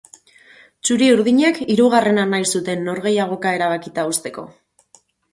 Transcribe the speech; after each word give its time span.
Txuri-urdinek 0.85 1.59
hirugarrena 1.73 2.23
nahi 2.31 2.47
zuten 2.59 2.81
norgehiagoka 2.87 3.51
erabakita 3.59 4.07
uzteko. 4.13 4.47